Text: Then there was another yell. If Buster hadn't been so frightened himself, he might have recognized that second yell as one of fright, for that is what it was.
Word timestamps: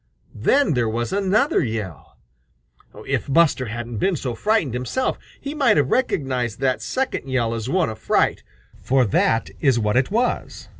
Then 0.33 0.73
there 0.73 0.89
was 0.89 1.13
another 1.13 1.61
yell. 1.63 2.17
If 3.05 3.31
Buster 3.31 3.67
hadn't 3.67 3.97
been 3.97 4.15
so 4.15 4.33
frightened 4.33 4.73
himself, 4.73 5.19
he 5.39 5.53
might 5.53 5.77
have 5.77 5.91
recognized 5.91 6.59
that 6.59 6.81
second 6.81 7.29
yell 7.29 7.53
as 7.53 7.69
one 7.69 7.87
of 7.87 7.99
fright, 7.99 8.41
for 8.81 9.05
that 9.05 9.51
is 9.59 9.77
what 9.77 9.95
it 9.97 10.09
was. 10.09 10.69